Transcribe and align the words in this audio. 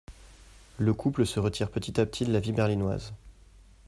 Le 0.79 0.95
couple 0.95 1.27
se 1.27 1.39
retire 1.39 1.69
petit 1.69 2.01
à 2.01 2.07
petit 2.07 2.25
de 2.25 2.33
la 2.33 2.39
vie 2.39 2.53
berlinoise. 2.53 3.13